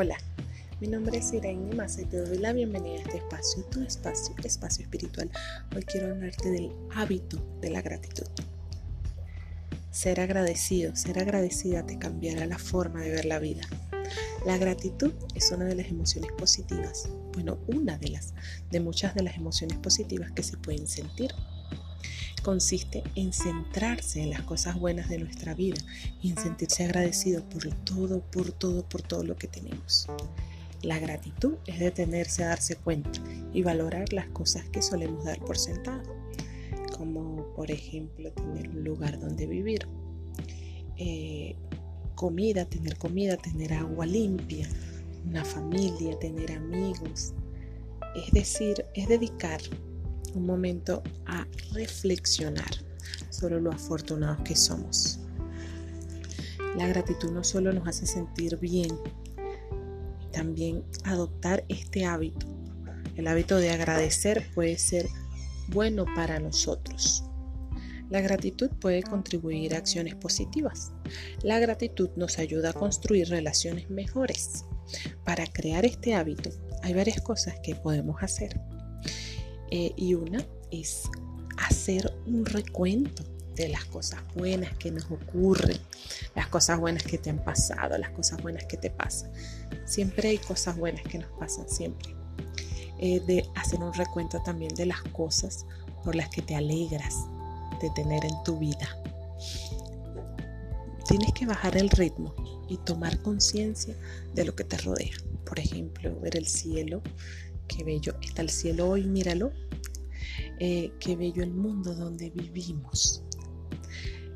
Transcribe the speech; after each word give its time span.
Hola, 0.00 0.16
mi 0.80 0.86
nombre 0.86 1.18
es 1.18 1.32
Irene 1.32 1.74
Massa 1.74 2.02
y 2.02 2.04
te 2.04 2.18
doy 2.18 2.38
la 2.38 2.52
bienvenida 2.52 2.98
a 2.98 3.02
este 3.02 3.16
espacio, 3.16 3.64
tu 3.64 3.82
espacio, 3.82 4.32
espacio 4.44 4.84
espiritual. 4.84 5.28
Hoy 5.74 5.82
quiero 5.82 6.12
hablarte 6.12 6.50
del 6.50 6.70
hábito 6.94 7.44
de 7.60 7.70
la 7.70 7.82
gratitud. 7.82 8.28
Ser 9.90 10.20
agradecido, 10.20 10.94
ser 10.94 11.18
agradecida 11.18 11.84
te 11.84 11.98
cambiará 11.98 12.46
la 12.46 12.58
forma 12.58 13.00
de 13.00 13.10
ver 13.10 13.24
la 13.24 13.40
vida. 13.40 13.62
La 14.46 14.56
gratitud 14.56 15.12
es 15.34 15.50
una 15.50 15.64
de 15.64 15.74
las 15.74 15.88
emociones 15.88 16.30
positivas, 16.30 17.08
bueno, 17.32 17.58
una 17.66 17.98
de 17.98 18.10
las, 18.10 18.34
de 18.70 18.78
muchas 18.78 19.16
de 19.16 19.24
las 19.24 19.36
emociones 19.36 19.78
positivas 19.78 20.30
que 20.30 20.44
se 20.44 20.56
pueden 20.58 20.86
sentir 20.86 21.34
consiste 22.48 23.02
en 23.14 23.34
centrarse 23.34 24.22
en 24.22 24.30
las 24.30 24.40
cosas 24.40 24.80
buenas 24.80 25.10
de 25.10 25.18
nuestra 25.18 25.52
vida 25.52 25.76
y 26.22 26.30
en 26.30 26.38
sentirse 26.38 26.82
agradecido 26.82 27.46
por 27.46 27.68
todo, 27.84 28.20
por 28.20 28.52
todo, 28.52 28.88
por 28.88 29.02
todo 29.02 29.22
lo 29.22 29.36
que 29.36 29.48
tenemos. 29.48 30.06
La 30.80 30.98
gratitud 30.98 31.56
es 31.66 31.78
detenerse 31.78 32.44
a 32.44 32.48
darse 32.48 32.76
cuenta 32.76 33.20
y 33.52 33.62
valorar 33.62 34.14
las 34.14 34.28
cosas 34.28 34.66
que 34.70 34.80
solemos 34.80 35.26
dar 35.26 35.38
por 35.40 35.58
sentado, 35.58 36.16
como 36.96 37.52
por 37.54 37.70
ejemplo 37.70 38.32
tener 38.32 38.70
un 38.70 38.82
lugar 38.82 39.20
donde 39.20 39.46
vivir, 39.46 39.86
eh, 40.96 41.54
comida, 42.14 42.64
tener 42.64 42.96
comida, 42.96 43.36
tener 43.36 43.74
agua 43.74 44.06
limpia, 44.06 44.66
una 45.26 45.44
familia, 45.44 46.18
tener 46.18 46.52
amigos. 46.52 47.34
Es 48.16 48.32
decir, 48.32 48.86
es 48.94 49.06
dedicar 49.06 49.60
un 50.34 50.46
momento 50.46 51.02
a 51.26 51.46
reflexionar 51.72 52.70
sobre 53.30 53.60
lo 53.60 53.70
afortunados 53.70 54.40
que 54.44 54.56
somos. 54.56 55.20
La 56.76 56.86
gratitud 56.86 57.30
no 57.30 57.44
solo 57.44 57.72
nos 57.72 57.88
hace 57.88 58.06
sentir 58.06 58.58
bien, 58.58 58.90
también 60.32 60.84
adoptar 61.04 61.64
este 61.68 62.04
hábito. 62.04 62.46
El 63.16 63.26
hábito 63.26 63.56
de 63.56 63.70
agradecer 63.70 64.46
puede 64.54 64.78
ser 64.78 65.08
bueno 65.68 66.04
para 66.14 66.38
nosotros. 66.38 67.24
La 68.10 68.20
gratitud 68.20 68.70
puede 68.80 69.02
contribuir 69.02 69.74
a 69.74 69.78
acciones 69.78 70.14
positivas. 70.14 70.92
La 71.42 71.58
gratitud 71.58 72.10
nos 72.16 72.38
ayuda 72.38 72.70
a 72.70 72.74
construir 72.74 73.28
relaciones 73.28 73.90
mejores. 73.90 74.64
Para 75.24 75.46
crear 75.46 75.84
este 75.84 76.14
hábito 76.14 76.50
hay 76.82 76.94
varias 76.94 77.20
cosas 77.20 77.56
que 77.62 77.74
podemos 77.74 78.22
hacer. 78.22 78.58
Eh, 79.70 79.92
y 79.96 80.14
una 80.14 80.44
es 80.70 81.10
hacer 81.58 82.14
un 82.26 82.44
recuento 82.44 83.24
de 83.56 83.68
las 83.68 83.84
cosas 83.86 84.20
buenas 84.34 84.74
que 84.76 84.90
nos 84.90 85.10
ocurren, 85.10 85.76
las 86.34 86.46
cosas 86.46 86.78
buenas 86.78 87.02
que 87.02 87.18
te 87.18 87.30
han 87.30 87.42
pasado, 87.42 87.98
las 87.98 88.10
cosas 88.10 88.40
buenas 88.40 88.64
que 88.64 88.76
te 88.76 88.88
pasan. 88.88 89.32
Siempre 89.84 90.28
hay 90.28 90.38
cosas 90.38 90.76
buenas 90.76 91.02
que 91.02 91.18
nos 91.18 91.30
pasan, 91.38 91.68
siempre. 91.68 92.14
Eh, 93.00 93.20
de 93.26 93.48
hacer 93.54 93.80
un 93.80 93.92
recuento 93.92 94.40
también 94.42 94.74
de 94.74 94.86
las 94.86 95.02
cosas 95.02 95.66
por 96.04 96.14
las 96.14 96.28
que 96.30 96.42
te 96.42 96.54
alegras 96.54 97.14
de 97.80 97.90
tener 97.90 98.24
en 98.24 98.42
tu 98.44 98.58
vida. 98.58 98.96
Tienes 101.06 101.32
que 101.32 101.46
bajar 101.46 101.76
el 101.76 101.90
ritmo 101.90 102.34
y 102.68 102.76
tomar 102.78 103.20
conciencia 103.22 103.94
de 104.34 104.44
lo 104.44 104.54
que 104.54 104.64
te 104.64 104.76
rodea. 104.78 105.16
Por 105.44 105.58
ejemplo, 105.58 106.18
ver 106.20 106.36
el 106.36 106.46
cielo, 106.46 107.02
Qué 107.68 107.84
bello 107.84 108.14
está 108.22 108.42
el 108.42 108.50
cielo 108.50 108.88
hoy, 108.88 109.04
míralo. 109.04 109.52
Eh, 110.58 110.92
qué 110.98 111.14
bello 111.14 111.42
el 111.42 111.52
mundo 111.52 111.94
donde 111.94 112.30
vivimos. 112.30 113.22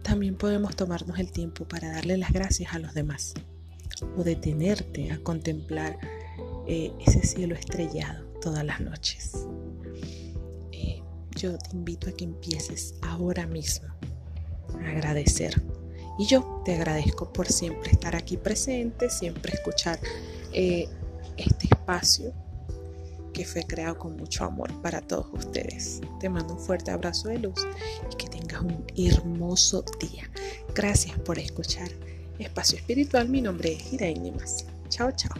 También 0.02 0.36
podemos 0.36 0.77
tomarnos 0.77 1.19
el 1.19 1.33
tiempo 1.33 1.66
para 1.66 1.91
darle 1.91 2.16
las 2.16 2.33
gracias 2.33 2.74
a 2.74 2.78
los 2.78 2.94
demás 2.94 3.34
o 4.17 4.23
detenerte 4.23 5.11
a 5.11 5.18
contemplar 5.23 5.98
eh, 6.67 6.92
ese 7.07 7.27
cielo 7.27 7.55
estrellado 7.55 8.24
todas 8.40 8.64
las 8.64 8.80
noches. 8.80 9.33
Eh, 10.73 11.01
yo 11.36 11.57
te 11.58 11.77
invito 11.77 12.08
a 12.11 12.12
que 12.12 12.24
empieces 12.24 12.95
ahora 13.02 13.46
mismo 13.46 13.89
a 14.80 14.90
agradecer. 14.90 15.61
Y 16.18 16.27
yo 16.27 16.62
te 16.64 16.74
agradezco 16.74 17.33
por 17.33 17.46
siempre 17.46 17.90
estar 17.90 18.14
aquí 18.14 18.36
presente, 18.36 19.08
siempre 19.08 19.55
escuchar 19.55 19.98
este 20.52 21.67
espacio 21.70 22.34
que 23.33 23.45
fue 23.45 23.65
creado 23.65 23.98
con 23.98 24.17
mucho 24.17 24.45
amor 24.45 24.70
para 24.83 25.01
todos 25.01 25.27
ustedes. 25.33 26.01
Te 26.20 26.29
mando 26.29 26.55
un 26.55 26.61
fuerte 26.61 26.91
abrazo 26.91 27.29
de 27.29 27.39
luz 27.39 27.67
y 28.11 28.17
que 28.17 28.29
tengas 28.29 28.61
un 28.61 28.85
hermoso 28.97 29.85
día. 30.01 30.31
Gracias 30.75 31.19
por 31.20 31.39
escuchar 31.39 31.89
Espacio 32.39 32.79
Espiritual. 32.79 33.29
Mi 33.29 33.41
nombre 33.41 33.73
es 33.73 33.93
Irene 33.93 34.33
Más. 34.33 34.67
Chao, 34.89 35.11
chao. 35.13 35.33